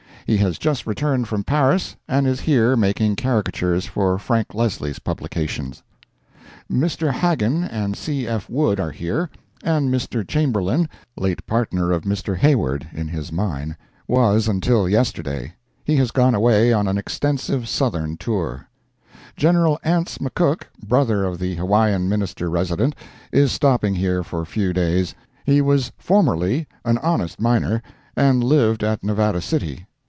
He 0.27 0.37
has 0.37 0.57
just 0.57 0.87
returned 0.87 1.27
from 1.27 1.43
Paris, 1.43 1.97
and 2.07 2.25
is 2.25 2.39
here 2.39 2.77
making 2.77 3.17
caricatures 3.17 3.85
for 3.85 4.17
Frank 4.17 4.53
Leslie's 4.53 4.99
publications. 4.99 5.83
Mr. 6.71 7.11
Haggin 7.11 7.65
and 7.65 7.97
C. 7.97 8.25
F. 8.29 8.49
Wood 8.49 8.79
are 8.79 8.91
here, 8.91 9.29
and 9.61 9.93
Mr. 9.93 10.25
Chamberlain 10.25 10.87
(late 11.17 11.45
partner 11.45 11.91
of 11.91 12.03
Mr. 12.03 12.37
Hayward, 12.37 12.87
in 12.93 13.09
his 13.09 13.29
mine) 13.29 13.75
was 14.07 14.47
until 14.47 14.87
yesterday. 14.87 15.53
He 15.83 15.97
has 15.97 16.11
gone 16.11 16.35
away 16.35 16.71
on 16.71 16.87
an 16.87 16.97
extensive 16.97 17.67
Southern 17.67 18.15
tour. 18.15 18.69
General 19.35 19.79
Ance 19.83 20.19
McCook, 20.19 20.61
brother 20.81 21.29
to 21.29 21.35
the 21.35 21.55
Hawaiian 21.55 22.07
Minister 22.07 22.49
resident, 22.49 22.95
is 23.33 23.51
stopping 23.51 23.95
here 23.95 24.23
for 24.23 24.41
a 24.43 24.53
few 24.55 24.71
days. 24.71 25.13
He 25.45 25.59
was 25.61 25.91
formerly 25.97 26.67
an 26.85 26.99
honest 26.99 27.41
miner, 27.41 27.81
and 28.15 28.41
lived 28.41 28.81
at 28.81 29.03
Nevada 29.03 29.41
City. 29.41 29.87